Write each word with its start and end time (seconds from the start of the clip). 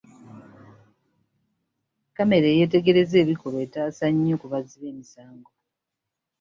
Kkamera 2.07 2.47
eyeetegereza 2.49 3.15
ebikolwa 3.23 3.59
etaasa 3.67 4.05
nnyo 4.11 4.35
ku 4.41 4.45
bazzi 4.51 4.75
b'emisango. 4.81 5.51